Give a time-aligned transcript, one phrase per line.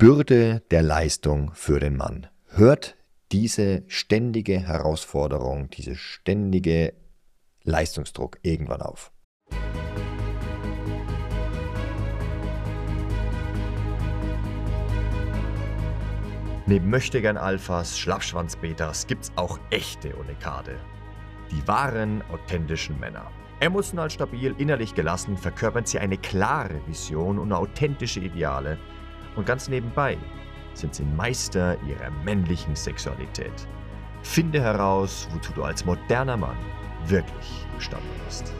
[0.00, 2.26] Bürde der Leistung für den Mann.
[2.46, 2.96] Hört
[3.32, 6.94] diese ständige Herausforderung, diese ständige
[7.64, 9.12] Leistungsdruck irgendwann auf.
[16.64, 20.78] Neben Möchtegern Alphas, Schlappschwanz-Betas gibt's auch echte Unikade.
[21.50, 23.30] Die wahren, authentischen Männer.
[23.60, 28.78] Emotional stabil, innerlich gelassen verkörpern sie eine klare Vision und authentische Ideale.
[29.36, 30.18] Und ganz nebenbei
[30.74, 33.52] sind sie Meister ihrer männlichen Sexualität.
[34.22, 36.56] Finde heraus, wozu du als moderner Mann
[37.06, 38.52] wirklich imstande bist.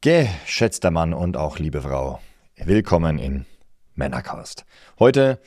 [0.00, 2.20] Geschätzter Mann und auch liebe Frau,
[2.56, 3.46] willkommen in
[3.94, 4.66] Männercast.
[4.98, 5.40] Heute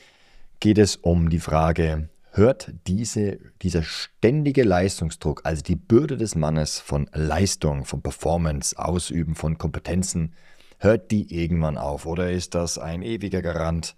[0.60, 2.08] geht es um die Frage,
[2.38, 9.34] hört diese, dieser ständige Leistungsdruck, also die Bürde des Mannes von Leistung, von Performance, Ausüben
[9.34, 10.32] von Kompetenzen,
[10.78, 12.06] hört die irgendwann auf?
[12.06, 13.94] Oder ist das ein ewiger Garant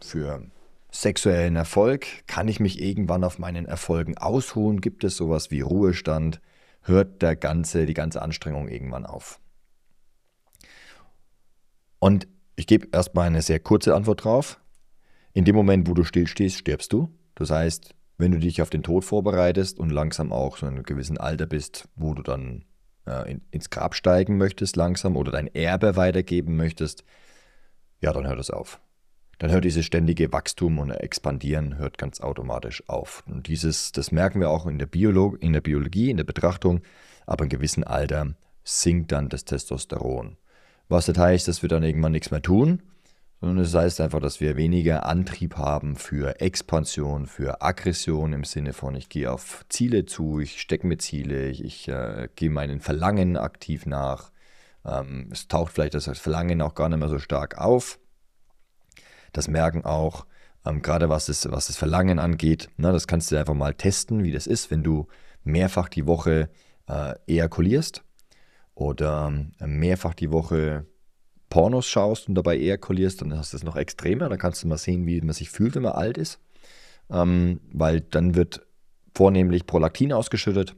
[0.00, 0.42] für
[0.90, 2.06] sexuellen Erfolg?
[2.26, 4.80] Kann ich mich irgendwann auf meinen Erfolgen ausruhen?
[4.80, 6.40] Gibt es sowas wie Ruhestand?
[6.82, 9.40] Hört der ganze, die ganze Anstrengung irgendwann auf?
[11.98, 14.60] Und ich gebe erstmal eine sehr kurze Antwort drauf.
[15.32, 17.08] In dem Moment, wo du stillstehst, stirbst du.
[17.40, 20.82] Das heißt, wenn du dich auf den Tod vorbereitest und langsam auch so in einem
[20.84, 22.64] gewissen Alter bist, wo du dann
[23.06, 27.02] äh, in, ins Grab steigen möchtest langsam oder dein Erbe weitergeben möchtest,
[28.00, 28.80] ja, dann hört es auf
[29.40, 33.24] dann hört dieses ständige Wachstum und Expandieren hört ganz automatisch auf.
[33.26, 36.82] Und dieses, das merken wir auch in der, Biolog in der Biologie, in der Betrachtung,
[37.26, 40.36] aber in gewissem Alter sinkt dann das Testosteron.
[40.90, 42.82] Was das heißt, dass wir dann irgendwann nichts mehr tun,
[43.40, 48.44] sondern es das heißt einfach, dass wir weniger Antrieb haben für Expansion, für Aggression im
[48.44, 52.50] Sinne von, ich gehe auf Ziele zu, ich stecke mir Ziele, ich, ich äh, gehe
[52.50, 54.30] meinen Verlangen aktiv nach.
[54.84, 57.98] Ähm, es taucht vielleicht das Verlangen auch gar nicht mehr so stark auf.
[59.32, 60.26] Das merken auch,
[60.66, 62.68] ähm, gerade was das, was das Verlangen angeht.
[62.76, 65.06] Na, das kannst du einfach mal testen, wie das ist, wenn du
[65.44, 66.50] mehrfach die Woche
[66.88, 68.04] äh, ejakulierst
[68.74, 70.86] oder äh, mehrfach die Woche
[71.50, 74.28] Pornos schaust und dabei ejakulierst, dann hast du es noch extremer.
[74.28, 76.40] Dann kannst du mal sehen, wie man sich fühlt, wenn man alt ist.
[77.10, 78.66] Ähm, weil dann wird
[79.14, 80.76] vornehmlich Prolaktin ausgeschüttet.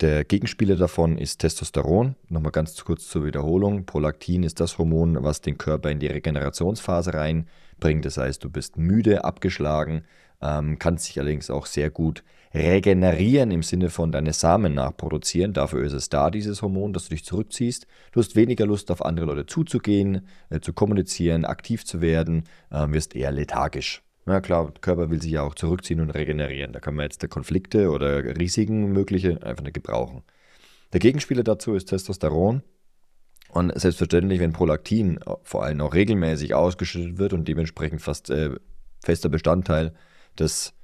[0.00, 2.16] Der Gegenspieler davon ist Testosteron.
[2.28, 3.86] Nochmal ganz kurz zur Wiederholung.
[3.86, 7.48] Prolaktin ist das Hormon, was den Körper in die Regenerationsphase rein
[7.78, 8.04] bringt.
[8.04, 10.04] Das heißt, du bist müde, abgeschlagen,
[10.40, 12.24] ähm, kannst dich allerdings auch sehr gut
[12.54, 15.52] regenerieren im Sinne von deine Samen nachproduzieren.
[15.52, 17.86] Dafür ist es da, dieses Hormon, dass du dich zurückziehst.
[18.12, 22.86] Du hast weniger Lust, auf andere Leute zuzugehen, äh, zu kommunizieren, aktiv zu werden, äh,
[22.90, 24.02] wirst eher lethargisch.
[24.24, 26.72] Na klar, der Körper will sich ja auch zurückziehen und regenerieren.
[26.72, 30.22] Da kann man jetzt Konflikte oder Risiken mögliche einfach nicht gebrauchen.
[30.92, 32.62] Der Gegenspieler dazu ist Testosteron.
[33.50, 38.50] Und selbstverständlich, wenn Prolaktin vor allem auch regelmäßig ausgeschüttet wird und dementsprechend fast äh,
[39.04, 39.94] fester Bestandteil
[40.38, 40.74] des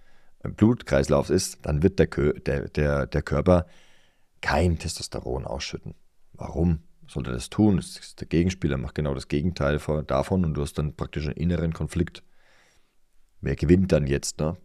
[0.43, 3.67] Blutkreislaufs ist, dann wird der, der, der, der Körper
[4.41, 5.95] kein Testosteron ausschütten.
[6.33, 7.77] Warum sollte er das tun?
[7.77, 11.73] Das der Gegenspieler macht genau das Gegenteil davon und du hast dann praktisch einen inneren
[11.73, 12.23] Konflikt.
[13.41, 14.39] Wer gewinnt dann jetzt?
[14.41, 14.57] Ne?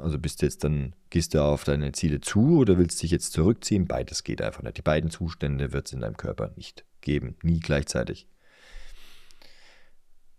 [0.00, 3.10] Also bist du jetzt dann, gehst du auf deine Ziele zu oder willst du dich
[3.10, 3.86] jetzt zurückziehen?
[3.86, 4.78] Beides geht einfach nicht.
[4.78, 8.26] Die beiden Zustände wird es in deinem Körper nicht geben, nie gleichzeitig.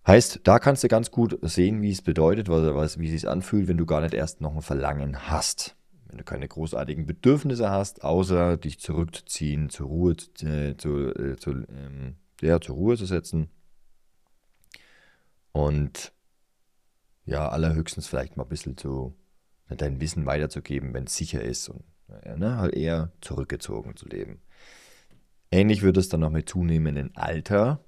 [0.05, 3.67] Heißt, da kannst du ganz gut sehen, wie es bedeutet, was, wie es sich anfühlt,
[3.67, 5.75] wenn du gar nicht erst noch ein Verlangen hast.
[6.07, 11.51] Wenn du keine großartigen Bedürfnisse hast, außer dich zurückzuziehen, zur Ruhe, äh, zu, äh, zu,
[11.51, 13.49] ähm, ja, zur Ruhe zu setzen.
[15.51, 16.11] Und
[17.25, 19.15] ja, allerhöchstens vielleicht mal ein bisschen zu
[19.69, 21.83] dein Wissen weiterzugeben, wenn es sicher ist und
[22.37, 24.41] ne, halt eher zurückgezogen zu leben.
[25.51, 27.83] Ähnlich wird es dann noch mit zunehmendem Alter,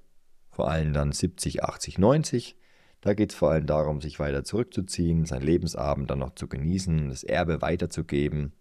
[0.54, 2.56] vor allem dann 70, 80, 90.
[3.02, 7.10] Da geht es vor allem darum, sich weiter zurückzuziehen, seinen Lebensabend dann noch zu genießen,
[7.10, 8.54] das Erbe weiterzugeben,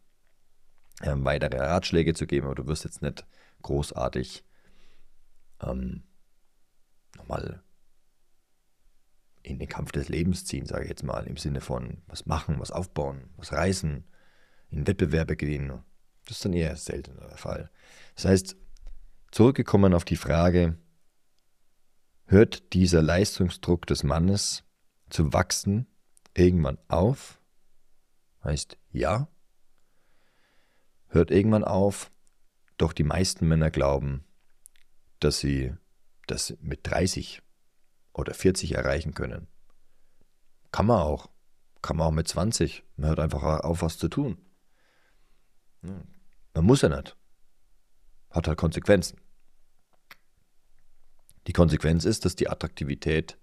[1.02, 3.25] ähm, weitere Ratschläge zu geben, aber du wirst jetzt nicht
[3.60, 4.44] großartig
[5.62, 6.02] ähm,
[7.17, 7.62] nochmal
[9.44, 12.58] in den Kampf des Lebens ziehen, sage ich jetzt mal, im Sinne von was machen,
[12.58, 14.05] was aufbauen, was reißen,
[14.70, 15.69] in Wettbewerbe gehen.
[16.25, 17.70] Das ist dann eher seltener der Fall.
[18.14, 18.56] Das heißt,
[19.32, 20.76] Zurückgekommen auf die Frage,
[22.26, 24.64] hört dieser Leistungsdruck des Mannes
[25.10, 25.86] zu wachsen
[26.34, 27.40] irgendwann auf?
[28.44, 29.28] Heißt ja.
[31.08, 32.10] Hört irgendwann auf,
[32.78, 34.24] doch die meisten Männer glauben,
[35.20, 35.74] dass sie
[36.26, 37.42] das mit 30
[38.14, 39.46] oder 40 erreichen können.
[40.70, 41.30] Kann man auch.
[41.82, 42.84] Kann man auch mit 20.
[42.96, 44.38] Man hört einfach auf, was zu tun.
[45.82, 47.16] Man muss ja nicht
[48.32, 49.19] hat halt Konsequenzen.
[51.47, 53.37] Die Konsequenz ist, dass die Attraktivität,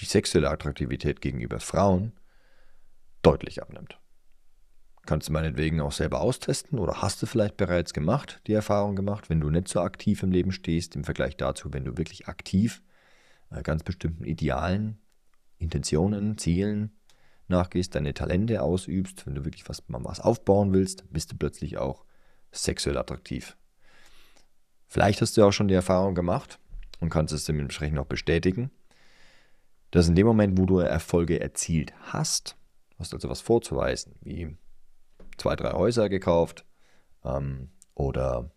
[0.00, 2.12] die sexuelle Attraktivität gegenüber Frauen
[3.22, 3.98] deutlich abnimmt.
[5.06, 9.30] Kannst du meinetwegen auch selber austesten oder hast du vielleicht bereits gemacht, die Erfahrung gemacht,
[9.30, 12.82] wenn du nicht so aktiv im Leben stehst, im Vergleich dazu, wenn du wirklich aktiv
[13.50, 14.98] äh, ganz bestimmten Idealen,
[15.58, 16.98] Intentionen, Zielen
[17.46, 22.04] nachgehst, deine Talente ausübst, wenn du wirklich was, was aufbauen willst, bist du plötzlich auch
[22.50, 23.56] sexuell attraktiv.
[24.86, 26.58] Vielleicht hast du auch schon die Erfahrung gemacht
[27.00, 28.70] und kannst es dementsprechend auch bestätigen,
[29.90, 32.56] dass in dem Moment, wo du Erfolge erzielt hast,
[32.98, 34.56] hast also was vorzuweisen, wie
[35.36, 36.64] zwei, drei Häuser gekauft
[37.24, 38.50] ähm, oder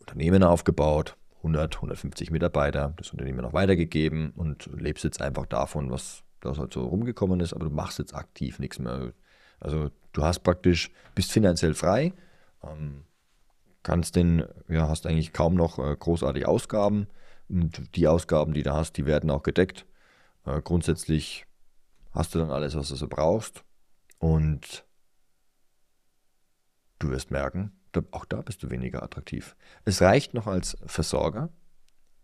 [0.00, 6.22] Unternehmen aufgebaut, 100, 150 Mitarbeiter, das Unternehmen noch weitergegeben und lebst jetzt einfach davon, was
[6.40, 9.12] da halt so rumgekommen ist, aber du machst jetzt aktiv nichts mehr.
[9.60, 12.12] Also du hast praktisch, bist finanziell frei,
[12.62, 13.04] ähm,
[13.86, 17.06] kannst den, ja, hast eigentlich kaum noch äh, großartige Ausgaben
[17.48, 19.86] und die Ausgaben, die du hast, die werden auch gedeckt.
[20.44, 21.46] Äh, grundsätzlich
[22.10, 23.64] hast du dann alles, was du so brauchst
[24.18, 24.86] und
[26.98, 27.72] Du wirst merken,
[28.10, 29.56] auch da bist du weniger attraktiv.
[29.84, 31.50] Es reicht noch als Versorger,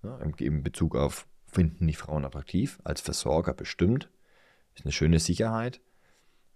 [0.03, 4.11] ja, im Bezug auf finden die Frauen attraktiv, als Versorger bestimmt,
[4.75, 5.81] ist eine schöne Sicherheit.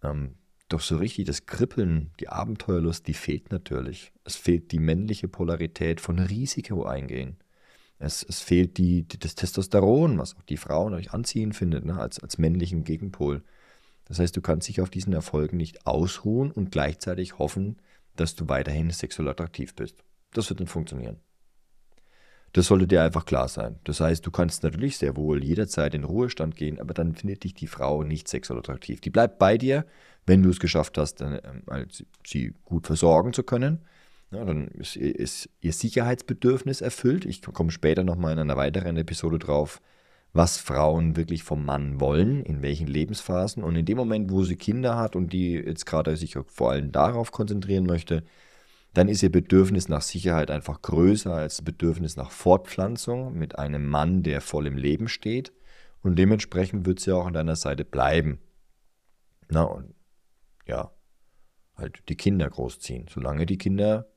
[0.03, 0.39] Ähm,
[0.69, 4.13] doch so richtig das Kribbeln, die Abenteuerlust, die fehlt natürlich.
[4.25, 7.37] Es fehlt die männliche Polarität von Risiko eingehen.
[7.99, 11.99] Es, es fehlt die, die, das Testosteron, was auch die Frauen euch anziehen findet, ne,
[11.99, 13.43] als, als männlichen Gegenpol.
[14.07, 17.77] Das heißt, du kannst dich auf diesen Erfolgen nicht ausruhen und gleichzeitig hoffen,
[18.15, 20.05] dass du weiterhin sexuell attraktiv bist.
[20.33, 21.21] Das wird nicht funktionieren.
[22.57, 23.77] Das sollte dir einfach klar sein.
[23.85, 27.53] Das heißt, du kannst natürlich sehr wohl jederzeit in Ruhestand gehen, aber dann findet dich
[27.53, 29.03] die Frau nicht sexuell attraktiv.
[29.03, 29.85] Die bleibt bei dir,
[30.25, 31.87] wenn du es geschafft hast, dann, ähm,
[32.27, 33.81] sie gut versorgen zu können.
[34.31, 37.27] Ja, dann ist, ist, ihr Sicherheitsbedürfnis erfüllt.
[37.27, 39.83] Ich komme später nochmal in einer weiteren Episode drauf,
[40.33, 43.63] was Frauen wirklich vom Mann wollen, in welchen Lebensphasen.
[43.63, 46.91] Und in dem Moment, wo sie Kinder hat und die jetzt gerade sich vor allem
[46.91, 48.23] darauf konzentrieren möchte,
[48.97, 53.87] dann ist ihr Bedürfnis nach Sicherheit einfach größer als das Bedürfnis nach Fortpflanzung mit einem
[53.87, 55.53] Mann, der voll im Leben steht.
[56.03, 58.39] Und dementsprechend wird sie auch an deiner Seite bleiben.
[59.49, 59.95] Na und
[60.67, 60.93] ja,
[61.77, 64.09] halt die Kinder großziehen, solange die Kinder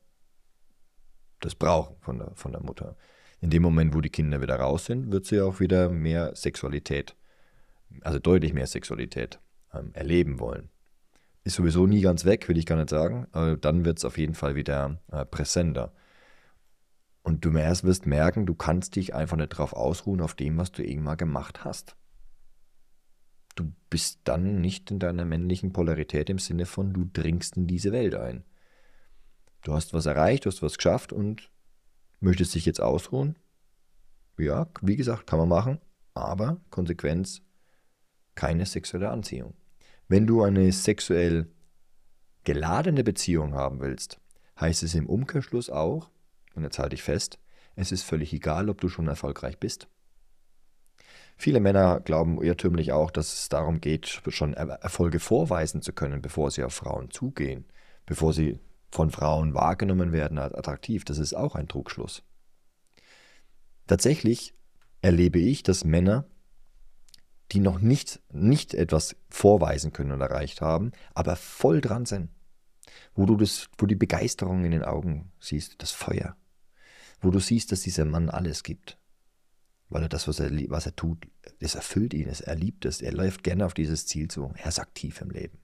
[1.40, 2.96] das brauchen von der, von der Mutter
[3.40, 7.16] in dem Moment, wo die Kinder wieder raus sind, wird sie auch wieder mehr Sexualität,
[8.02, 9.40] also deutlich mehr Sexualität
[9.72, 10.68] ähm, erleben wollen.
[11.50, 14.18] Ist sowieso nie ganz weg, will ich gar nicht sagen, aber dann wird es auf
[14.18, 15.92] jeden Fall wieder äh, präsenter.
[17.22, 20.70] Und du erst wirst merken, du kannst dich einfach nicht drauf ausruhen, auf dem, was
[20.70, 21.96] du irgendwann gemacht hast.
[23.56, 27.90] Du bist dann nicht in deiner männlichen Polarität im Sinne von, du dringst in diese
[27.90, 28.44] Welt ein.
[29.62, 31.50] Du hast was erreicht, du hast was geschafft und
[32.22, 33.34] Möchtest dich jetzt ausruhen?
[34.38, 35.80] Ja, wie gesagt, kann man machen,
[36.12, 37.40] aber Konsequenz,
[38.34, 39.54] keine sexuelle Anziehung.
[40.10, 41.46] Wenn du eine sexuell
[42.42, 44.18] geladene Beziehung haben willst,
[44.60, 46.10] heißt es im Umkehrschluss auch,
[46.56, 47.38] und jetzt halte ich fest,
[47.76, 49.86] es ist völlig egal, ob du schon erfolgreich bist.
[51.36, 56.50] Viele Männer glauben irrtümlich auch, dass es darum geht, schon Erfolge vorweisen zu können, bevor
[56.50, 57.66] sie auf Frauen zugehen,
[58.04, 58.58] bevor sie
[58.90, 61.04] von Frauen wahrgenommen werden als attraktiv.
[61.04, 62.24] Das ist auch ein Trugschluss.
[63.86, 64.54] Tatsächlich
[65.02, 66.24] erlebe ich, dass Männer,
[67.52, 72.30] die noch nicht, nicht etwas vorweisen können und erreicht haben, aber voll dran sind,
[73.14, 76.36] wo du das, wo die Begeisterung in den Augen siehst, das Feuer,
[77.20, 78.98] wo du siehst, dass dieser Mann alles gibt,
[79.88, 81.26] weil er das, was er, was er tut,
[81.58, 84.78] das erfüllt ihn, er liebt es, er läuft gerne auf dieses Ziel zu, er ist
[84.78, 85.58] aktiv im Leben.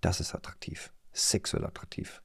[0.00, 2.22] Das ist attraktiv, sexuell attraktiv.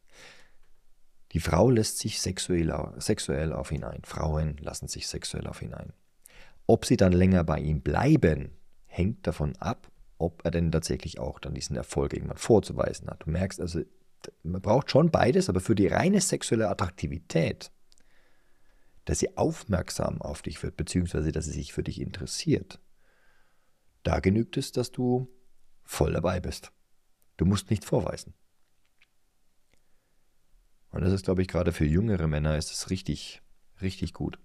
[1.31, 4.03] Die Frau lässt sich sexuell, sexuell auf ihn ein.
[4.03, 5.91] Frauen lassen sich sexuell auf ihn ein.
[6.67, 8.51] Ob sie dann länger bei ihm bleiben,
[8.93, 13.23] hängt davon ab, ob er denn tatsächlich auch dann diesen Erfolg irgendwann vorzuweisen hat.
[13.23, 13.81] Du merkst also,
[14.43, 17.71] man braucht schon beides, aber für die reine sexuelle Attraktivität,
[19.05, 22.79] dass sie aufmerksam auf dich wird, beziehungsweise dass sie sich für dich interessiert,
[24.03, 25.27] da genügt es, dass du
[25.83, 26.71] voll dabei bist.
[27.37, 28.33] Du musst nicht vorweisen.
[30.91, 33.41] Und das ist, glaube ich, gerade für jüngere Männer ist es richtig,
[33.81, 34.37] richtig gut.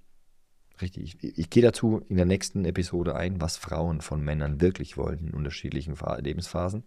[0.80, 1.22] Richtig.
[1.22, 5.28] Ich, ich gehe dazu in der nächsten Episode ein, was Frauen von Männern wirklich wollen
[5.28, 6.84] in unterschiedlichen Lebensphasen.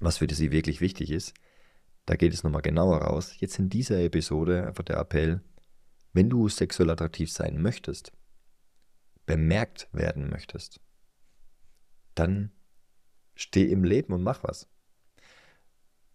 [0.00, 1.34] Was für sie wirklich wichtig ist.
[2.06, 3.38] Da geht es nochmal genauer raus.
[3.38, 5.42] Jetzt in dieser Episode einfach der Appell,
[6.12, 8.12] wenn du sexuell attraktiv sein möchtest,
[9.26, 10.80] bemerkt werden möchtest,
[12.16, 12.50] dann
[13.36, 14.68] steh im Leben und mach was.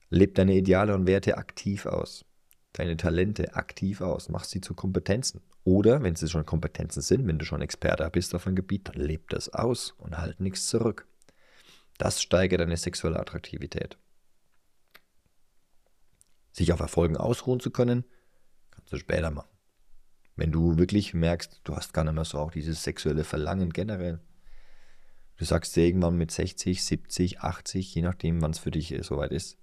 [0.10, 2.26] Leb deine Ideale und Werte aktiv aus.
[2.74, 5.42] deine Talente aktiv aus, mach sie zu Kompetenzen.
[5.66, 9.02] Oder wenn sie schon Kompetenzen sind, wenn du schon Experte bist auf einem Gebiet, dann
[9.02, 11.08] leb das aus und halt nichts zurück.
[11.98, 13.98] Das steigert deine sexuelle Attraktivität.
[16.52, 18.06] Sich auf Erfolgen ausruhen zu können,
[18.70, 19.50] kannst du später machen.
[20.36, 24.20] Wenn du wirklich merkst, du hast gar nicht mehr so auch dieses sexuelle Verlangen generell.
[25.38, 29.32] Du sagst dir irgendwann mit 60, 70, 80, je nachdem, wann es für dich soweit
[29.32, 29.58] ist.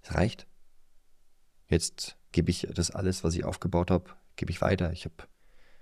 [0.00, 0.46] Es reicht.
[1.68, 4.90] Jetzt gebe ich das alles, was ich aufgebaut habe, gebe ich weiter.
[4.92, 5.14] Ich habe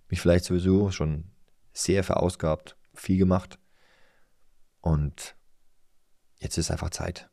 [0.08, 1.30] mich vielleicht sowieso schon
[1.72, 3.60] sehr verausgabt, viel gemacht.
[4.80, 5.36] Und
[6.38, 7.30] jetzt ist einfach Zeit,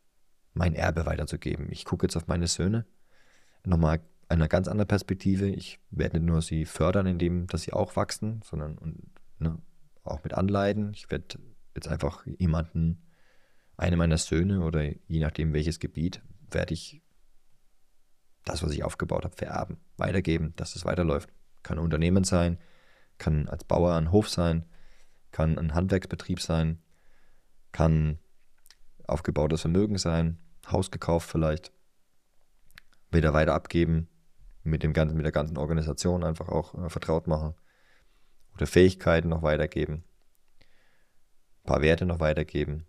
[0.54, 1.72] mein Erbe weiterzugeben.
[1.72, 2.86] Ich gucke jetzt auf meine Söhne.
[3.64, 5.48] Nochmal einer ganz anderen Perspektive.
[5.48, 9.58] Ich werde nicht nur sie fördern, indem dass sie auch wachsen, sondern und, ne,
[10.04, 10.94] auch mit Anleiden.
[10.94, 11.40] Ich werde
[11.74, 13.02] jetzt einfach jemanden,
[13.78, 17.02] eine meiner Söhne oder je nachdem welches Gebiet, werde ich
[18.46, 21.30] das, was ich aufgebaut habe, vererben, weitergeben, dass es weiterläuft.
[21.64, 22.60] Kann ein Unternehmen sein,
[23.18, 24.66] kann als Bauer ein Hof sein,
[25.32, 26.80] kann ein Handwerksbetrieb sein,
[27.72, 28.20] kann
[29.08, 30.38] aufgebautes Vermögen sein,
[30.72, 31.72] Haus gekauft vielleicht,
[33.12, 34.08] wieder weiter abgeben,
[34.64, 37.54] mit, dem ganzen, mit der ganzen Organisation einfach auch äh, vertraut machen
[38.56, 40.04] oder Fähigkeiten noch weitergeben,
[41.64, 42.86] ein paar Werte noch weitergeben,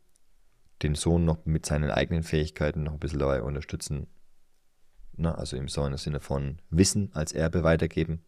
[0.82, 4.06] den Sohn noch mit seinen eigenen Fähigkeiten noch ein bisschen dabei unterstützen,
[5.16, 8.24] na, also im Sinne von Wissen als Erbe weitergeben,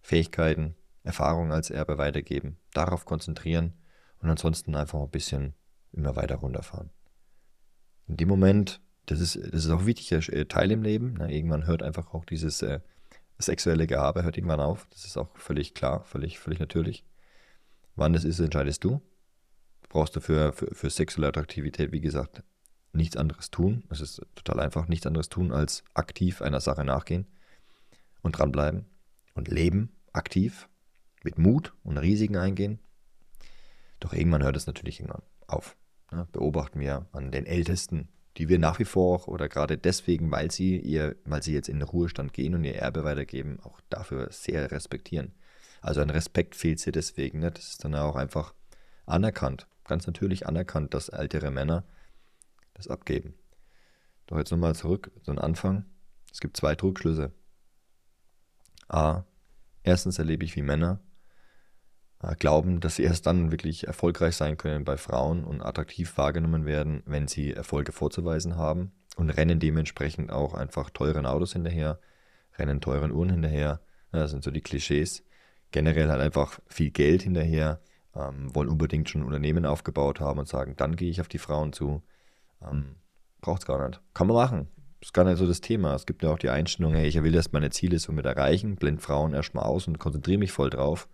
[0.00, 3.74] Fähigkeiten, Erfahrungen als Erbe weitergeben, darauf konzentrieren
[4.20, 5.54] und ansonsten einfach ein bisschen
[5.92, 6.90] immer weiter runterfahren.
[8.06, 8.80] In dem Moment
[9.10, 11.14] das ist, das ist auch ein wichtiger äh, Teil im Leben.
[11.18, 12.80] Na, irgendwann hört einfach auch dieses äh,
[13.38, 14.86] sexuelle Gehabe hört irgendwann auf.
[14.90, 17.04] Das ist auch völlig klar, völlig, völlig natürlich.
[17.96, 19.00] Wann das ist, entscheidest du.
[19.88, 22.42] Brauchst du für, für, für sexuelle Attraktivität, wie gesagt,
[22.98, 23.84] nichts anderes tun.
[23.88, 27.26] Es ist total einfach, nichts anderes tun, als aktiv einer Sache nachgehen
[28.22, 28.84] und dranbleiben
[29.34, 30.68] und leben aktiv,
[31.24, 32.78] mit Mut und Risiken eingehen.
[34.00, 35.76] Doch irgendwann hört es natürlich irgendwann auf.
[36.12, 40.50] Ja, beobachten wir an den Ältesten die wir nach wie vor oder gerade deswegen, weil
[40.50, 44.28] sie ihr, weil sie jetzt in den Ruhestand gehen und ihr Erbe weitergeben, auch dafür
[44.30, 45.34] sehr respektieren.
[45.80, 47.40] Also ein Respekt fehlt sie deswegen.
[47.40, 47.50] Ne?
[47.50, 48.54] Das ist dann auch einfach
[49.06, 51.84] anerkannt, ganz natürlich anerkannt, dass ältere Männer
[52.78, 53.34] das abgeben.
[54.26, 55.84] Doch jetzt nochmal zurück, so ein Anfang.
[56.32, 57.32] Es gibt zwei Trugschlüsse.
[58.88, 59.24] A.
[59.82, 61.00] Erstens erlebe ich, wie Männer
[62.22, 66.66] äh, glauben, dass sie erst dann wirklich erfolgreich sein können bei Frauen und attraktiv wahrgenommen
[66.66, 72.00] werden, wenn sie Erfolge vorzuweisen haben und rennen dementsprechend auch einfach teuren Autos hinterher,
[72.58, 73.80] rennen teuren Uhren hinterher.
[74.10, 75.24] Das sind so die Klischees.
[75.70, 77.80] Generell halt einfach viel Geld hinterher,
[78.14, 81.38] ähm, wollen unbedingt schon ein Unternehmen aufgebaut haben und sagen, dann gehe ich auf die
[81.38, 82.02] Frauen zu.
[82.62, 82.96] Ähm,
[83.40, 84.00] Braucht es gar nicht.
[84.14, 84.68] Kann man machen.
[85.00, 85.94] Ist gar nicht so das Thema.
[85.94, 89.00] Es gibt ja auch die Einstellung, hey, ich will erst meine Ziele somit erreichen, blend
[89.00, 91.08] Frauen erstmal aus und konzentriere mich voll drauf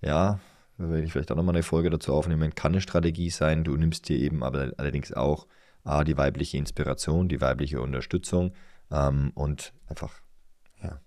[0.00, 0.38] ja,
[0.76, 3.64] werde ich vielleicht auch nochmal eine Folge dazu aufnehmen, kann eine Strategie sein.
[3.64, 5.46] Du nimmst dir eben aber allerdings auch
[5.84, 8.52] A, die weibliche Inspiration, die weibliche Unterstützung
[8.90, 10.20] ähm, und einfach,
[10.82, 11.00] ja,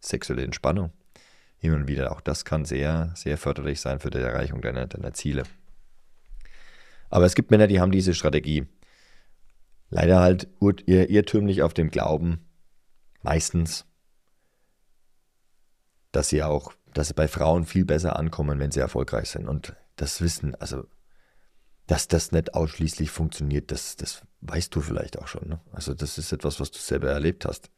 [0.00, 0.92] sexuelle Entspannung.
[1.56, 5.14] Hin und wieder, auch das kann sehr, sehr förderlich sein für die Erreichung deiner, deiner
[5.14, 5.44] Ziele.
[7.14, 8.66] Aber es gibt Männer, die haben diese Strategie.
[9.88, 12.44] Leider halt irrtümlich auf dem Glauben,
[13.22, 13.86] meistens,
[16.10, 19.46] dass sie auch, dass sie bei Frauen viel besser ankommen, wenn sie erfolgreich sind.
[19.46, 20.88] Und das Wissen, also,
[21.86, 25.48] dass das nicht ausschließlich funktioniert, das, das weißt du vielleicht auch schon.
[25.48, 25.60] Ne?
[25.70, 27.70] Also, das ist etwas, was du selber erlebt hast.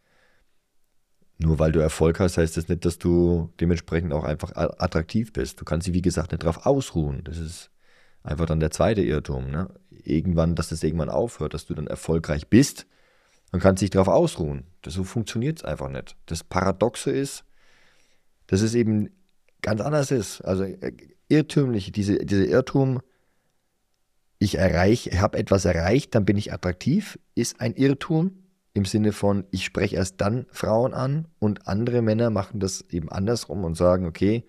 [1.37, 5.61] Nur weil du Erfolg hast, heißt das nicht, dass du dementsprechend auch einfach attraktiv bist.
[5.61, 7.23] Du kannst dich, wie gesagt, nicht darauf ausruhen.
[7.25, 7.71] Das ist
[8.26, 9.50] einfach dann der zweite Irrtum.
[9.50, 9.68] Ne?
[9.90, 12.87] Irgendwann, dass das irgendwann aufhört, dass du dann erfolgreich bist,
[13.52, 14.64] dann kannst du dich darauf ausruhen.
[14.83, 16.16] Das, so funktioniert es einfach nicht.
[16.26, 17.45] Das Paradoxe ist,
[18.49, 19.11] dass es eben
[19.62, 20.40] ganz anders ist.
[20.42, 20.92] Also äh,
[21.28, 23.00] irrtümlich, diese, dieser Irrtum,
[24.38, 28.42] ich erreiche, habe etwas erreicht, dann bin ich attraktiv, ist ein Irrtum
[28.75, 33.11] im Sinne von, ich spreche erst dann Frauen an und andere Männer machen das eben
[33.11, 34.45] andersrum und sagen, okay,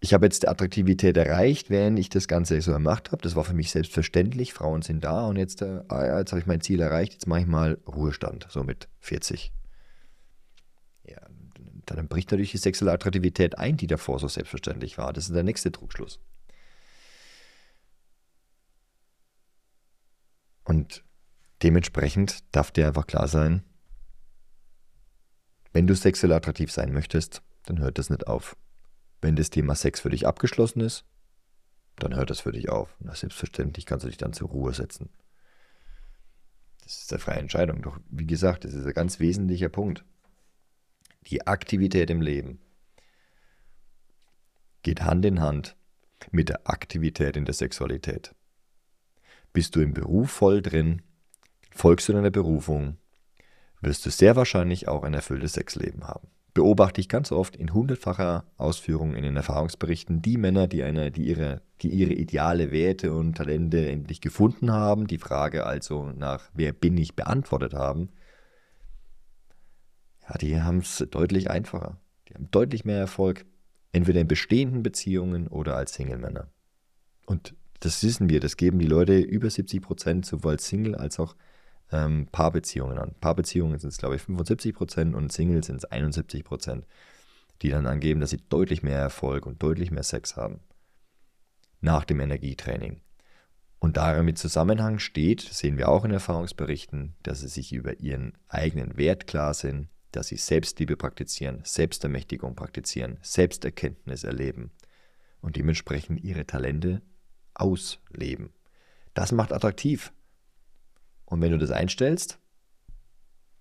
[0.00, 3.22] ich habe jetzt die Attraktivität erreicht, während ich das Ganze so gemacht habe.
[3.22, 4.52] Das war für mich selbstverständlich.
[4.52, 7.40] Frauen sind da und jetzt, äh, ah jetzt habe ich mein Ziel erreicht, jetzt mache
[7.40, 9.52] ich mal Ruhestand, so mit 40
[11.94, 15.12] dann bricht natürlich die sexuelle Attraktivität ein, die davor so selbstverständlich war.
[15.12, 16.20] Das ist der nächste Trugschluss.
[20.64, 21.04] Und
[21.62, 23.62] dementsprechend darf dir einfach klar sein,
[25.72, 28.56] wenn du sexuell attraktiv sein möchtest, dann hört das nicht auf.
[29.26, 31.04] Wenn das Thema Sex für dich abgeschlossen ist,
[31.96, 32.94] dann hört das für dich auf.
[33.00, 35.08] Na, selbstverständlich kannst du dich dann zur Ruhe setzen.
[36.84, 37.82] Das ist eine freie Entscheidung.
[37.82, 40.04] Doch wie gesagt, das ist ein ganz wesentlicher Punkt.
[41.22, 42.60] Die Aktivität im Leben
[44.82, 45.74] geht Hand in Hand
[46.30, 48.32] mit der Aktivität in der Sexualität.
[49.52, 51.02] Bist du im Beruf voll drin,
[51.72, 52.96] folgst du deiner Berufung,
[53.80, 56.28] wirst du sehr wahrscheinlich auch ein erfülltes Sexleben haben.
[56.56, 61.26] Beobachte ich ganz oft in hundertfacher Ausführung in den Erfahrungsberichten die Männer, die, eine, die,
[61.26, 66.72] ihre, die ihre ideale Werte und Talente endlich gefunden haben, die Frage also nach wer
[66.72, 68.08] bin ich beantwortet haben,
[70.26, 72.00] ja, die haben es deutlich einfacher.
[72.26, 73.44] Die haben deutlich mehr Erfolg,
[73.92, 76.48] entweder in bestehenden Beziehungen oder als Single-Männer.
[77.26, 81.36] Und das wissen wir, das geben die Leute über 70 Prozent, sowohl Single als auch
[81.92, 83.14] ähm, Paarbeziehungen an.
[83.20, 86.86] Paarbeziehungen sind es, glaube ich, 75 Prozent und Single sind es 71 Prozent,
[87.62, 90.60] die dann angeben, dass sie deutlich mehr Erfolg und deutlich mehr Sex haben.
[91.80, 93.00] Nach dem Energietraining.
[93.78, 98.96] Und damit Zusammenhang steht, sehen wir auch in Erfahrungsberichten, dass sie sich über ihren eigenen
[98.96, 104.70] Wert klar sind, dass sie Selbstliebe praktizieren, Selbstermächtigung praktizieren, Selbsterkenntnis erleben
[105.40, 107.02] und dementsprechend ihre Talente
[107.54, 108.52] ausleben.
[109.14, 110.12] Das macht attraktiv.
[111.26, 112.38] Und wenn du das einstellst,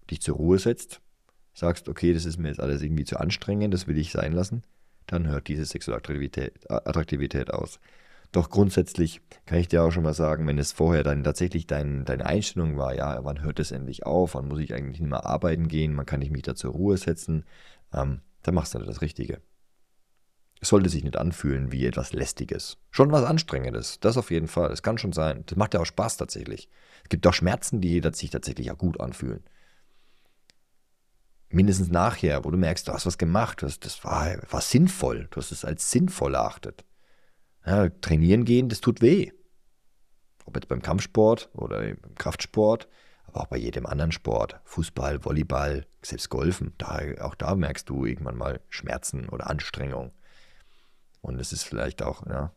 [0.10, 1.02] dich zur Ruhe setzt,
[1.54, 4.64] sagst, okay, das ist mir jetzt alles irgendwie zu anstrengend, das will ich sein lassen,
[5.08, 7.80] dann hört diese Sexualattraktivität Attraktivität aus.
[8.32, 12.04] Doch grundsätzlich kann ich dir auch schon mal sagen, wenn es vorher dann tatsächlich dein,
[12.06, 15.26] deine Einstellung war, ja, wann hört es endlich auf, wann muss ich eigentlich nicht mehr
[15.26, 17.46] arbeiten gehen, wann kann ich mich da zur Ruhe setzen,
[17.94, 19.42] ähm, dann machst du das Richtige.
[20.66, 22.80] Es sollte sich nicht anfühlen wie etwas Lästiges.
[22.90, 24.70] Schon was Anstrengendes, das auf jeden Fall.
[24.70, 25.44] Das kann schon sein.
[25.46, 26.70] Das macht ja auch Spaß tatsächlich.
[27.04, 29.44] Es gibt auch Schmerzen, die sich tatsächlich auch gut anfühlen.
[31.50, 35.38] Mindestens nachher, wo du merkst, du hast was gemacht, das, das war, war sinnvoll, du
[35.40, 36.84] hast es als sinnvoll erachtet.
[37.64, 39.30] Ja, trainieren gehen, das tut weh.
[40.46, 42.88] Ob jetzt beim Kampfsport oder im Kraftsport,
[43.28, 44.60] aber auch bei jedem anderen Sport.
[44.64, 46.74] Fußball, Volleyball, selbst Golfen.
[46.80, 50.12] Da, auch da merkst du irgendwann mal Schmerzen oder Anstrengung.
[51.26, 52.54] Und es ist vielleicht auch ja,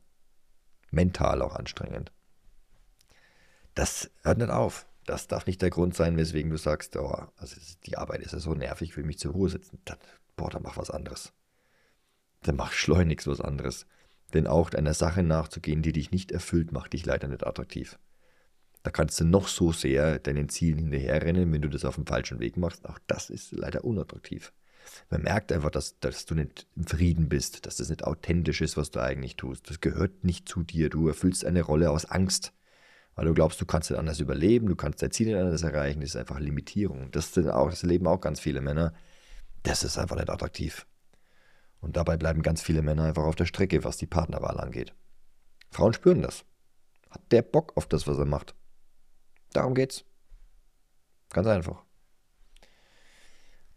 [0.90, 2.12] mental auch anstrengend.
[3.74, 4.86] Das hört nicht auf.
[5.06, 8.40] Das darf nicht der Grund sein, weswegen du sagst, oh, also die Arbeit ist ja
[8.40, 9.78] so nervig, ich will mich zur Ruhe setzen.
[9.86, 9.96] Dann,
[10.36, 11.32] boah, dann mach was anderes.
[12.42, 13.86] Dann mach schleunigst was anderes.
[14.34, 17.98] Denn auch einer Sache nachzugehen, die dich nicht erfüllt, macht dich leider nicht attraktiv.
[18.82, 22.38] Da kannst du noch so sehr deinen Zielen hinterherrennen, wenn du das auf dem falschen
[22.38, 22.86] Weg machst.
[22.86, 24.52] Auch das ist leider unattraktiv.
[25.10, 28.76] Man merkt einfach, dass, dass du nicht im Frieden bist, dass das nicht authentisch ist,
[28.76, 29.70] was du eigentlich tust.
[29.70, 30.90] Das gehört nicht zu dir.
[30.90, 32.52] Du erfüllst eine Rolle aus Angst,
[33.14, 36.00] weil du glaubst, du kannst nicht anders überleben, du kannst dein Ziel nicht anders erreichen.
[36.00, 37.10] Das ist einfach Limitierung.
[37.10, 38.92] Das, sind auch, das leben auch ganz viele Männer.
[39.62, 40.86] Das ist einfach nicht attraktiv.
[41.80, 44.94] Und dabei bleiben ganz viele Männer einfach auf der Strecke, was die Partnerwahl angeht.
[45.70, 46.44] Frauen spüren das.
[47.10, 48.54] Hat der Bock auf das, was er macht?
[49.52, 50.04] Darum geht's.
[51.30, 51.87] Ganz einfach.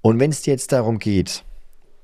[0.01, 1.43] Und wenn es dir jetzt darum geht,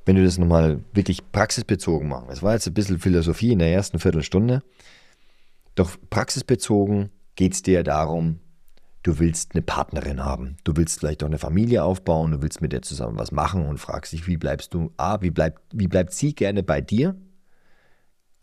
[0.05, 3.73] wenn du das nochmal wirklich praxisbezogen machst, es war jetzt ein bisschen Philosophie in der
[3.73, 4.63] ersten Viertelstunde,
[5.75, 8.39] doch praxisbezogen geht es dir darum,
[9.03, 12.71] du willst eine Partnerin haben, du willst vielleicht auch eine Familie aufbauen, du willst mit
[12.71, 16.13] der zusammen was machen und fragst dich, wie bleibst du, A, wie bleibt, wie bleibt
[16.13, 17.15] sie gerne bei dir?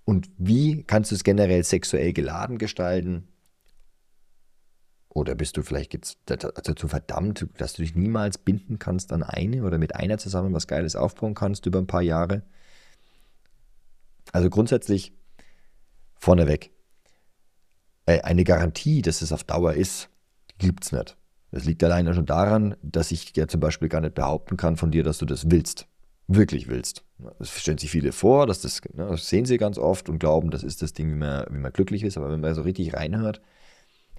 [0.05, 3.29] Und wie kannst du es generell sexuell geladen gestalten
[5.15, 5.97] oder bist du vielleicht
[6.27, 10.67] dazu verdammt, dass du dich niemals binden kannst an eine oder mit einer zusammen was
[10.67, 12.43] Geiles aufbauen kannst über ein paar Jahre?
[14.33, 15.13] Also grundsätzlich
[16.17, 16.73] vorneweg.
[18.07, 20.11] Äh, eine Garantie, dass es auf Dauer ist,
[20.59, 21.17] gibt es nicht.
[21.53, 24.91] Das liegt alleine schon daran, dass ich ja zum Beispiel gar nicht behaupten kann von
[24.91, 25.87] dir, dass du das willst.
[26.27, 27.05] Wirklich willst.
[27.39, 30.51] Das stellen sich viele vor, dass das, ne, das sehen sie ganz oft und glauben,
[30.51, 32.17] das ist das Ding, wie man, wie man glücklich ist.
[32.17, 33.41] Aber wenn man so richtig reinhört,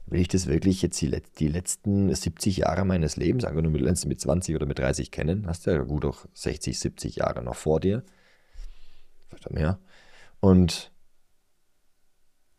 [0.07, 4.05] will ich das wirklich jetzt die, die letzten 70 Jahre meines Lebens, angenommen du lernst
[4.05, 7.55] mit 20 oder mit 30 kennen, hast du ja gut auch 60, 70 Jahre noch
[7.55, 8.03] vor dir.
[9.29, 9.79] Vielleicht mehr.
[10.39, 10.91] Und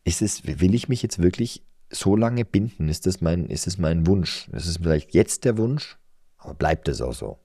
[0.05, 2.89] ist es, will ich mich jetzt wirklich so lange binden?
[2.89, 4.49] Ist das mein, ist das mein Wunsch?
[4.49, 5.99] Ist es vielleicht jetzt der Wunsch?
[6.39, 7.39] Aber bleibt es auch so?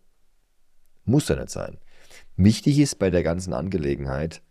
[1.05, 1.77] Muss ja nicht sein.
[2.37, 4.41] Wichtig ist bei der ganzen Angelegenheit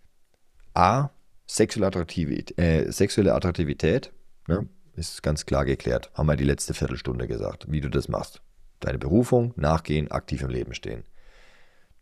[0.75, 1.11] A,
[1.47, 4.13] sexuelle Attraktivität, äh, sexuelle Attraktivität
[4.47, 4.69] ne?
[5.09, 6.11] Ist ganz klar geklärt.
[6.15, 8.43] Haben wir die letzte Viertelstunde gesagt, wie du das machst.
[8.81, 11.05] Deine Berufung, nachgehen, aktiv im Leben stehen.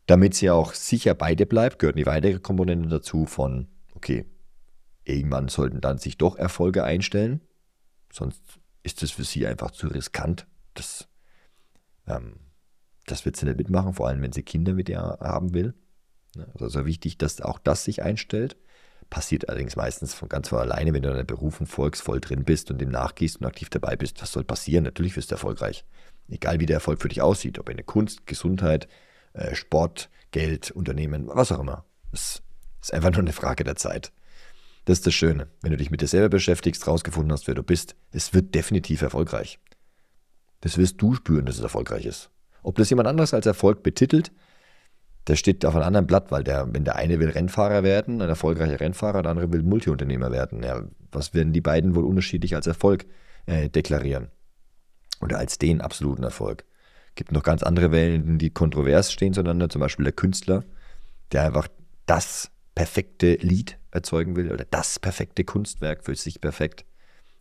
[0.06, 4.24] Damit sie auch sicher beide bleibt, gehören die weitere Komponente dazu von, okay,
[5.04, 7.40] irgendwann sollten dann sich doch Erfolge einstellen,
[8.12, 8.42] sonst
[8.82, 10.46] ist es für sie einfach zu riskant.
[10.74, 11.08] Das,
[12.06, 12.36] ähm,
[13.06, 15.74] das wird sie nicht mitmachen, vor allem wenn sie Kinder mit ihr haben will.
[16.58, 18.56] Also wichtig, dass auch das sich einstellt.
[19.10, 22.70] Passiert allerdings meistens von ganz von alleine, wenn du in deiner Berufung volksvoll drin bist
[22.70, 24.20] und dem nachgehst und aktiv dabei bist.
[24.20, 24.84] Was soll passieren?
[24.84, 25.84] Natürlich wirst du erfolgreich.
[26.28, 28.86] Egal wie der Erfolg für dich aussieht, ob in der Kunst, Gesundheit,
[29.32, 31.86] äh, Sport, Geld, Unternehmen, was auch immer.
[32.12, 32.42] Es
[32.82, 34.12] ist einfach nur eine Frage der Zeit.
[34.84, 35.48] Das ist das Schöne.
[35.62, 39.02] Wenn du dich mit dir selber beschäftigst, rausgefunden hast, wer du bist, es wird definitiv
[39.02, 39.58] erfolgreich.
[40.60, 42.30] Das wirst du spüren, dass es erfolgreich ist.
[42.62, 44.32] Ob das jemand anderes als Erfolg betitelt,
[45.28, 48.28] das steht auf einem anderen Blatt, weil der, wenn der eine will Rennfahrer werden, ein
[48.28, 50.62] erfolgreicher Rennfahrer, der andere will Multiunternehmer werden.
[50.62, 53.06] Ja, was werden die beiden wohl unterschiedlich als Erfolg
[53.46, 54.28] äh, deklarieren?
[55.20, 56.64] Oder als den absoluten Erfolg?
[57.18, 60.64] gibt noch ganz andere Wellen, die kontrovers stehen zueinander, zum Beispiel der Künstler,
[61.32, 61.68] der einfach
[62.06, 66.84] das perfekte Lied erzeugen will oder das perfekte Kunstwerk für sich perfekt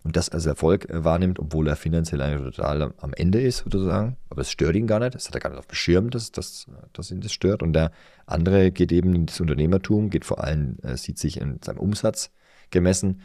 [0.07, 4.15] und das als Erfolg äh, wahrnimmt, obwohl er finanziell eigentlich total am Ende ist, sozusagen.
[4.29, 5.15] Aber es stört ihn gar nicht.
[5.15, 7.61] Das hat er gar nicht auf dem Schirm, dass, dass, dass ihn das stört.
[7.61, 7.91] Und der
[8.25, 12.31] andere geht eben ins Unternehmertum, geht vor allem, äh, sieht sich in seinem Umsatz
[12.71, 13.19] gemessen.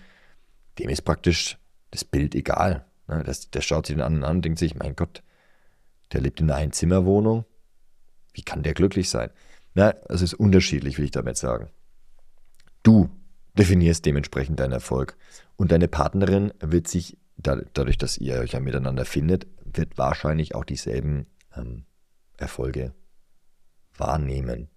[0.81, 1.57] Dem ist praktisch
[1.92, 2.85] das Bild egal.
[3.07, 3.23] Ne?
[3.25, 5.23] Das, der schaut sich den anderen an und denkt sich, mein Gott,
[6.12, 7.45] der lebt in einer Einzimmerwohnung.
[8.35, 9.31] Wie kann der glücklich sein?
[9.75, 11.68] Na, es ist unterschiedlich, will ich damit sagen.
[12.83, 13.09] Du
[13.58, 15.16] definierst dementsprechend deinen Erfolg.
[15.56, 20.64] Und deine Partnerin wird sich, dadurch, dass ihr euch ja miteinander findet, wird wahrscheinlich auch
[20.64, 21.84] dieselben ähm,
[22.36, 22.94] Erfolge
[23.96, 24.68] wahrnehmen.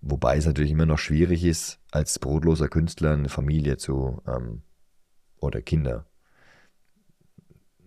[0.00, 4.62] Wobei es natürlich immer noch schwierig ist, als brotloser Künstler eine Familie zu ähm,
[5.40, 6.06] oder Kinder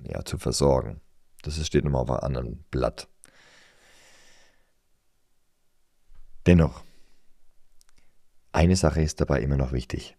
[0.04, 1.02] ja, zu versorgen.
[1.44, 3.08] Das steht nochmal auf einem anderen Blatt.
[6.46, 6.84] Dennoch,
[8.52, 10.18] eine Sache ist dabei immer noch wichtig.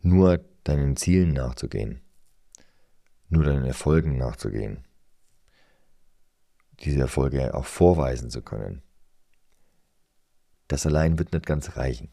[0.00, 2.00] Nur deinen Zielen nachzugehen,
[3.28, 4.86] nur deinen Erfolgen nachzugehen,
[6.80, 8.82] diese Erfolge auch vorweisen zu können,
[10.68, 12.12] das allein wird nicht ganz reichen.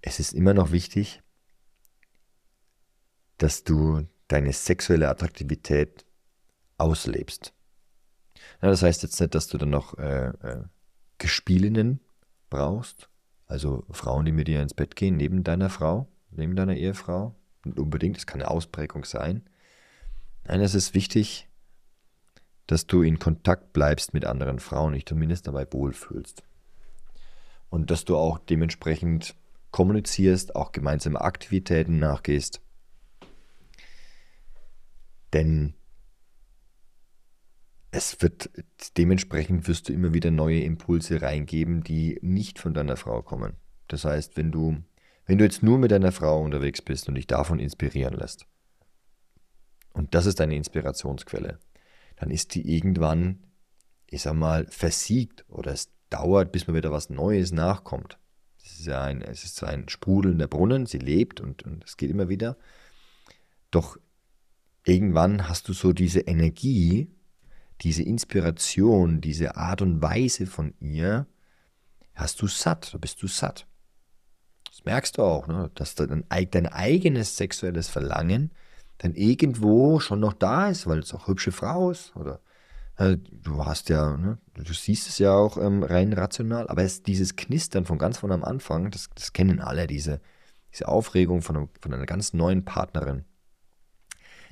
[0.00, 1.22] Es ist immer noch wichtig,
[3.38, 6.04] dass du deine sexuelle Attraktivität
[6.78, 7.52] auslebst.
[8.62, 10.64] Ja, das heißt jetzt nicht, dass du dann noch äh, äh,
[11.18, 12.00] Gespielinnen
[12.50, 13.08] brauchst,
[13.46, 17.78] also Frauen, die mit dir ins Bett gehen, neben deiner Frau, neben deiner Ehefrau, und
[17.80, 19.42] unbedingt, das kann eine Ausprägung sein.
[20.44, 21.48] Nein, es ist wichtig,
[22.66, 26.42] dass du in Kontakt bleibst mit anderen Frauen, dich zumindest dabei wohlfühlst.
[27.68, 29.34] Und dass du auch dementsprechend
[29.72, 32.60] kommunizierst, auch gemeinsame Aktivitäten nachgehst.
[35.32, 35.74] Denn
[37.96, 38.50] es wird
[38.98, 43.54] dementsprechend wirst du immer wieder neue Impulse reingeben, die nicht von deiner Frau kommen.
[43.88, 44.76] Das heißt, wenn du,
[45.24, 48.46] wenn du jetzt nur mit deiner Frau unterwegs bist und dich davon inspirieren lässt,
[49.94, 51.58] und das ist deine Inspirationsquelle,
[52.16, 53.44] dann ist die irgendwann,
[54.08, 58.18] ich sag mal, versiegt oder es dauert, bis mal wieder was Neues nachkommt.
[58.62, 62.10] Es ist ja ein, es ist ein sprudelnder Brunnen, sie lebt und, und es geht
[62.10, 62.58] immer wieder.
[63.70, 63.96] Doch
[64.84, 67.15] irgendwann hast du so diese Energie,
[67.82, 71.26] diese Inspiration, diese Art und Weise von ihr,
[72.14, 73.66] hast du satt, da bist du satt.
[74.68, 75.70] Das merkst du auch, ne?
[75.74, 78.52] dass dein, dein eigenes sexuelles Verlangen
[78.98, 82.40] dann irgendwo schon noch da ist, weil es auch hübsche Frau ist oder
[82.96, 84.38] äh, du hast ja, ne?
[84.54, 88.32] du siehst es ja auch ähm, rein rational, aber es, dieses Knistern von ganz von
[88.32, 90.20] am Anfang, das, das kennen alle, diese,
[90.72, 93.24] diese Aufregung von, einem, von einer ganz neuen Partnerin.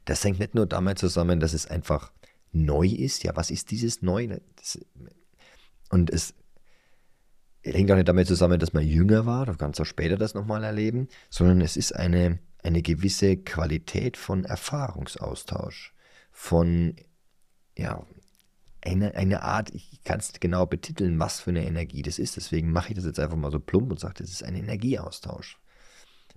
[0.05, 2.13] Das hängt nicht nur damit zusammen, dass es einfach
[2.55, 3.25] neu ist.
[3.25, 4.39] Ja, was ist dieses Neu?
[4.57, 4.79] Das,
[5.91, 6.35] und es
[7.63, 10.65] hängt auch nicht damit zusammen, dass man jünger war, du kannst auch später das nochmal
[10.65, 15.95] erleben, sondern es ist eine, eine gewisse Qualität von Erfahrungsaustausch,
[16.31, 16.97] von,
[17.77, 18.07] ja,
[18.83, 22.37] eine, eine Art, ich kann es genau betiteln, was für eine Energie das ist.
[22.37, 25.59] Deswegen mache ich das jetzt einfach mal so plump und sage, das ist ein Energieaustausch.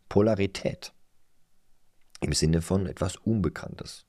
[0.07, 0.93] Polarität.
[2.21, 4.06] Im Sinne von etwas Unbekanntes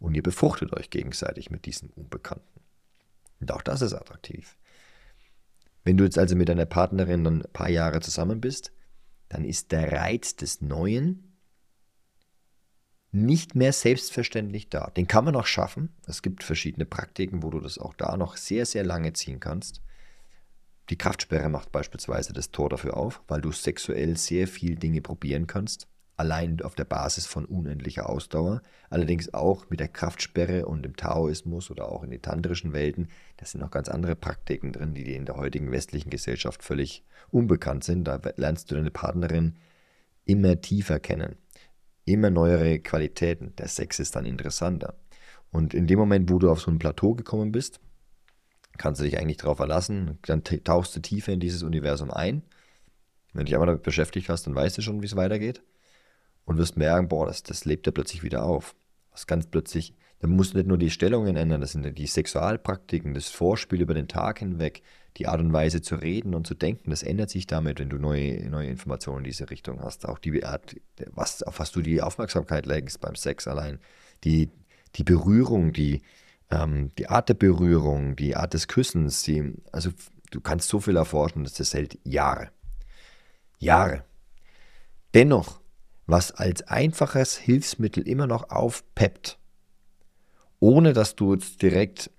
[0.00, 2.60] und ihr befruchtet euch gegenseitig mit diesem Unbekannten.
[3.38, 4.56] Und auch das ist attraktiv.
[5.84, 8.72] Wenn du jetzt also mit deiner Partnerin dann ein paar Jahre zusammen bist,
[9.28, 11.36] dann ist der Reiz des Neuen
[13.12, 14.90] nicht mehr selbstverständlich da.
[14.90, 15.94] Den kann man auch schaffen.
[16.06, 19.82] Es gibt verschiedene Praktiken, wo du das auch da noch sehr, sehr lange ziehen kannst.
[20.90, 25.46] Die Kraftsperre macht beispielsweise das Tor dafür auf, weil du sexuell sehr viel Dinge probieren
[25.46, 25.89] kannst
[26.20, 31.70] allein auf der Basis von unendlicher Ausdauer, allerdings auch mit der Kraftsperre und dem Taoismus
[31.70, 33.08] oder auch in den tantrischen Welten.
[33.38, 37.84] Das sind noch ganz andere Praktiken drin, die in der heutigen westlichen Gesellschaft völlig unbekannt
[37.84, 38.04] sind.
[38.04, 39.56] Da lernst du deine Partnerin
[40.26, 41.36] immer tiefer kennen,
[42.04, 43.56] immer neuere Qualitäten.
[43.56, 44.98] Der Sex ist dann interessanter.
[45.50, 47.80] Und in dem Moment, wo du auf so ein Plateau gekommen bist,
[48.76, 50.18] kannst du dich eigentlich darauf verlassen.
[50.26, 52.42] Dann tauchst du tiefer in dieses Universum ein.
[53.32, 55.62] Wenn du dich einmal damit beschäftigt hast, dann weißt du schon, wie es weitergeht.
[56.44, 58.74] Und wirst merken, boah, das, das lebt ja plötzlich wieder auf.
[59.12, 63.14] Was ganz plötzlich, dann musst du nicht nur die Stellungen ändern, das sind die Sexualpraktiken,
[63.14, 64.82] das Vorspiel über den Tag hinweg,
[65.16, 67.98] die Art und Weise zu reden und zu denken, das ändert sich damit, wenn du
[67.98, 70.06] neue, neue Informationen in diese Richtung hast.
[70.06, 70.76] Auch die Art,
[71.12, 73.80] was, auf was du die Aufmerksamkeit lenkst beim Sex allein.
[74.24, 74.50] Die,
[74.96, 76.02] die Berührung, die,
[76.50, 79.90] ähm, die Art der Berührung, die Art des Küssens, die, also
[80.30, 82.50] du kannst so viel erforschen, dass das hält Jahre.
[83.58, 84.04] Jahre.
[85.14, 85.59] Dennoch,
[86.10, 89.38] was als einfaches Hilfsmittel immer noch aufpeppt,
[90.58, 92.10] ohne dass du jetzt direkt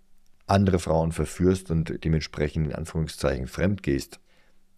[0.47, 4.19] andere Frauen verführst und dementsprechend in Anführungszeichen fremd gehst,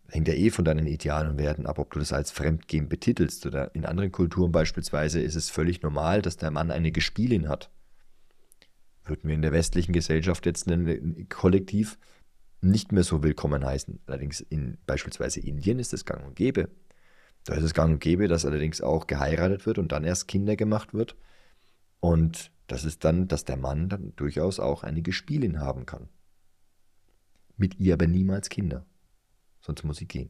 [0.09, 3.45] hängt ja eh von deinen Idealen und Werten ab, ob du das als Fremdgehen betitelst.
[3.45, 7.71] Oder in anderen Kulturen beispielsweise ist es völlig normal, dass der Mann eine Gespielin hat.
[9.05, 11.97] Würden wir in der westlichen Gesellschaft jetzt ein kollektiv
[12.61, 13.99] nicht mehr so willkommen heißen.
[14.05, 16.69] Allerdings in beispielsweise Indien ist es gang und gäbe.
[17.45, 20.55] Da ist es gang und gäbe, dass allerdings auch geheiratet wird und dann erst Kinder
[20.55, 21.17] gemacht wird.
[21.99, 26.07] Und das ist dann, dass der Mann dann durchaus auch eine Gespielin haben kann.
[27.57, 28.85] Mit ihr aber niemals Kinder.
[29.59, 30.29] Sonst muss sie gehen.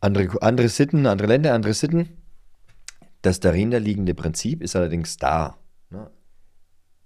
[0.00, 2.08] Andere, andere Sitten, andere Länder, andere Sitten.
[3.22, 5.56] Das dahinter liegende Prinzip ist allerdings da.
[5.88, 6.10] Ne?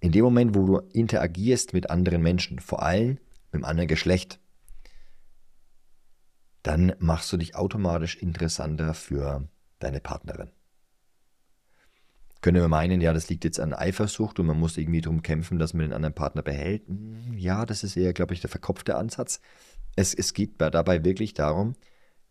[0.00, 3.18] In dem Moment, wo du interagierst mit anderen Menschen, vor allem
[3.52, 4.40] mit einem anderen Geschlecht,
[6.68, 10.50] dann machst du dich automatisch interessanter für deine Partnerin.
[12.42, 15.58] Können wir meinen, ja, das liegt jetzt an Eifersucht und man muss irgendwie darum kämpfen,
[15.58, 16.86] dass man den anderen Partner behält?
[16.86, 19.40] Hm, ja, das ist eher, glaube ich, der verkopfte Ansatz.
[19.96, 21.72] Es, es geht dabei wirklich darum,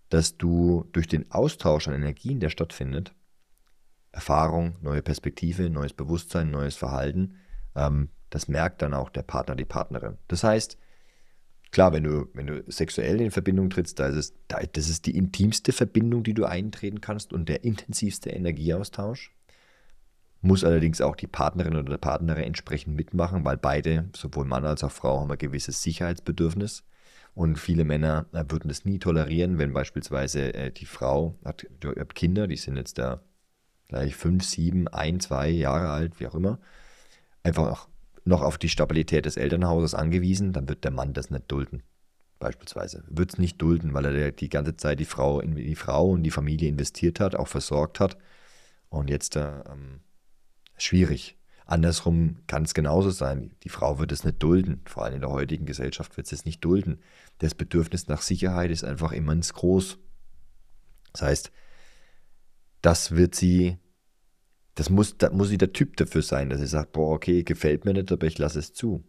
[0.10, 3.16] dass du durch den Austausch an Energien, der stattfindet,
[4.12, 7.38] Erfahrung, neue Perspektive, neues Bewusstsein, neues Verhalten,
[7.76, 10.20] ähm, das merkt dann auch der Partner, die Partnerin.
[10.28, 10.78] Das heißt,
[11.78, 15.06] klar, wenn du, wenn du sexuell in Verbindung trittst, da ist es, da, das ist
[15.06, 19.32] die intimste Verbindung, die du eintreten kannst und der intensivste Energieaustausch.
[20.42, 24.84] Muss allerdings auch die Partnerin oder der Partner entsprechend mitmachen, weil beide, sowohl Mann als
[24.84, 26.84] auch Frau, haben ein gewisses Sicherheitsbedürfnis.
[27.36, 32.16] Und viele Männer äh, würden das nie tolerieren, wenn beispielsweise äh, die Frau hat, hat
[32.16, 33.22] Kinder, die sind jetzt da
[33.88, 36.58] gleich fünf, sieben, ein, zwei Jahre alt, wie auch immer,
[37.44, 37.88] einfach
[38.28, 41.84] noch auf die Stabilität des Elternhauses angewiesen, dann wird der Mann das nicht dulden.
[42.40, 43.04] Beispielsweise.
[43.08, 46.24] Wird es nicht dulden, weil er die ganze Zeit die Frau in die Frau und
[46.24, 48.18] die Familie investiert hat, auch versorgt hat.
[48.90, 50.02] Und jetzt äh, ähm,
[50.78, 51.38] schwierig.
[51.66, 53.52] Andersrum kann es genauso sein.
[53.64, 54.82] Die Frau wird es nicht dulden.
[54.86, 57.00] Vor allem in der heutigen Gesellschaft wird es nicht dulden.
[57.40, 59.98] Das Bedürfnis nach Sicherheit ist einfach immens groß.
[61.12, 61.52] Das heißt,
[62.82, 63.80] das wird sie
[64.78, 67.84] das muss, da muss sie der Typ dafür sein, dass sie sagt, boah, okay, gefällt
[67.84, 69.04] mir nicht, aber ich lasse es zu.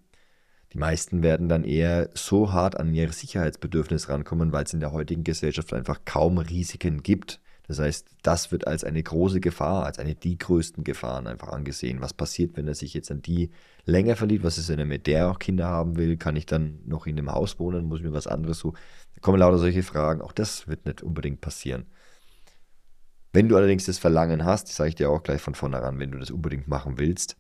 [0.73, 4.93] Die meisten werden dann eher so hart an ihre Sicherheitsbedürfnisse rankommen, weil es in der
[4.93, 7.41] heutigen Gesellschaft einfach kaum Risiken gibt.
[7.67, 12.01] Das heißt, das wird als eine große Gefahr, als eine die größten Gefahren einfach angesehen.
[12.01, 13.51] Was passiert, wenn er sich jetzt an die
[13.85, 14.45] länger verliebt?
[14.45, 16.17] Was ist, wenn er mit der auch Kinder haben will?
[16.17, 17.85] Kann ich dann noch in dem Haus wohnen?
[17.85, 18.73] Muss ich mir was anderes so?
[19.15, 20.23] Da kommen lauter solche Fragen.
[20.23, 21.85] Auch das wird nicht unbedingt passieren.
[23.33, 26.19] Wenn du allerdings das Verlangen hast, sage ich dir auch gleich von vornherein, wenn du
[26.19, 27.37] das unbedingt machen willst,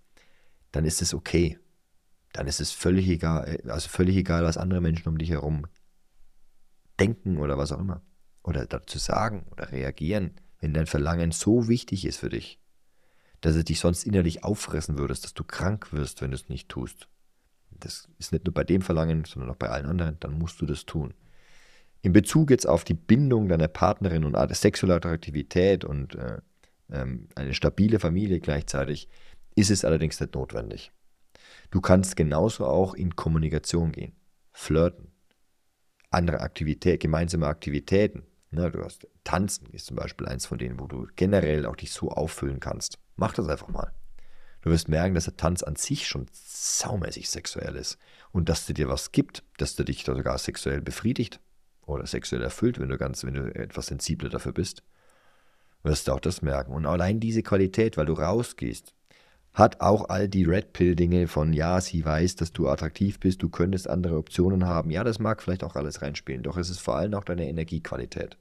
[0.72, 1.59] dann ist es okay.
[2.33, 5.66] Dann ist es völlig egal, also völlig egal, was andere Menschen um dich herum
[7.01, 8.03] denken oder was auch immer.
[8.42, 12.61] Oder dazu sagen oder reagieren, wenn dein Verlangen so wichtig ist für dich,
[13.40, 16.68] dass es dich sonst innerlich auffressen würdest, dass du krank wirst, wenn du es nicht
[16.68, 17.09] tust.
[17.70, 20.66] Das ist nicht nur bei dem Verlangen, sondern auch bei allen anderen, dann musst du
[20.66, 21.14] das tun.
[22.03, 26.39] In Bezug jetzt auf die Bindung deiner Partnerin und sexuelle Attraktivität und äh,
[26.91, 29.09] ähm, eine stabile Familie gleichzeitig,
[29.57, 30.93] ist es allerdings nicht notwendig.
[31.71, 34.13] Du kannst genauso auch in Kommunikation gehen,
[34.53, 35.13] flirten,
[36.11, 38.25] andere Aktivitäten, gemeinsame Aktivitäten.
[38.51, 41.93] Ne, du hast Tanzen ist zum Beispiel eins von denen, wo du generell auch dich
[41.93, 42.99] so auffüllen kannst.
[43.17, 43.93] Mach das einfach mal.
[44.63, 47.99] Du wirst merken, dass der Tanz an sich schon saumäßig sexuell ist
[48.33, 51.41] und dass der dir was gibt, dass der dich sogar sexuell befriedigt
[51.88, 54.83] oder sexuell erfüllt, wenn du ganz, wenn du etwas sensibler dafür bist,
[55.83, 56.72] wirst du auch das merken.
[56.72, 58.94] Und allein diese Qualität, weil du rausgehst,
[59.55, 63.48] hat auch all die Red Pill-Dinge von, ja, sie weiß, dass du attraktiv bist, du
[63.48, 64.90] könntest andere Optionen haben.
[64.90, 68.38] Ja, das mag vielleicht auch alles reinspielen, doch es ist vor allem auch deine Energiequalität,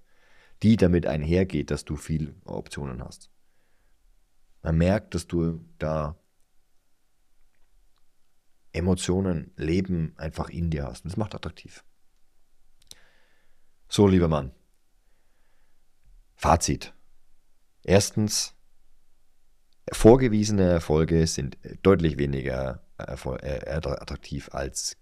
[0.61, 3.31] die damit einhergeht, dass du viele Optionen hast.
[4.61, 6.17] Man merkt, dass du da
[8.73, 11.03] Emotionen, Leben einfach in dir hast.
[11.03, 11.83] Und das macht attraktiv.
[13.89, 14.51] So, lieber Mann.
[16.35, 16.93] Fazit.
[17.83, 18.53] Erstens,
[19.91, 24.97] vorgewiesene Erfolge sind deutlich weniger attraktiv als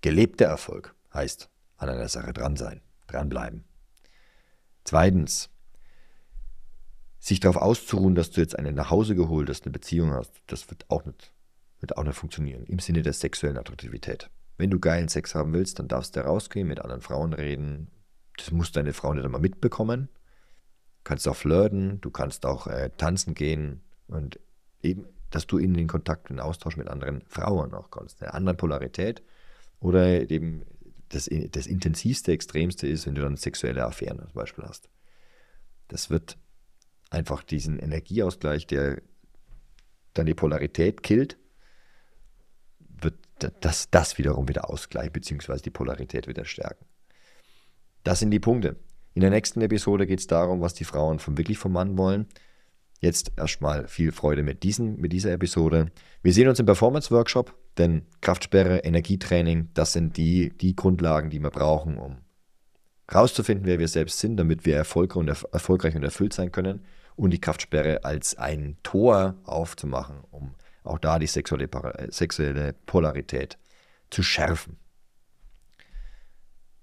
[0.00, 0.94] gelebter Erfolg.
[1.12, 3.64] Heißt, an einer Sache dran sein, dranbleiben.
[4.84, 5.50] Zweitens,
[7.18, 10.70] sich darauf auszuruhen, dass du jetzt einen nach Hause geholt hast, eine Beziehung hast, das
[10.70, 11.32] wird auch nicht,
[11.80, 14.30] wird auch nicht funktionieren im Sinne der sexuellen Attraktivität.
[14.60, 17.88] Wenn du geilen Sex haben willst, dann darfst du rausgehen, mit anderen Frauen reden.
[18.36, 20.10] Das muss deine Frau nicht einmal mitbekommen.
[20.98, 24.38] Du kannst auch flirten, du kannst auch äh, tanzen gehen und
[24.82, 28.34] eben, dass du in den Kontakt, in den Austausch mit anderen Frauen auch kommst, eine
[28.34, 29.22] andere Polarität
[29.78, 30.66] oder eben
[31.08, 34.90] das, das intensivste, extremste ist, wenn du dann sexuelle Affären zum Beispiel hast.
[35.88, 36.36] Das wird
[37.08, 39.00] einfach diesen Energieausgleich, der
[40.12, 41.38] dann die Polarität killt,
[43.42, 46.84] wird das, wiederum wieder ausgleichen, beziehungsweise die Polarität wieder stärken.
[48.04, 48.76] Das sind die Punkte.
[49.14, 52.26] In der nächsten Episode geht es darum, was die Frauen von wirklich vom Mann wollen.
[53.00, 55.90] Jetzt erstmal viel Freude mit, diesen, mit dieser Episode.
[56.22, 61.50] Wir sehen uns im Performance-Workshop, denn Kraftsperre, Energietraining, das sind die, die Grundlagen, die wir
[61.50, 62.18] brauchen, um
[63.12, 66.84] rauszufinden, wer wir selbst sind, damit wir erfolgreich und erfüllt sein können
[67.16, 71.68] und die Kraftsperre als ein Tor aufzumachen, um auch da die sexuelle,
[72.10, 73.58] sexuelle Polarität
[74.10, 74.78] zu schärfen.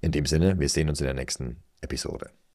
[0.01, 2.31] In dem Sinne, wir sehen uns in der nächsten Episode.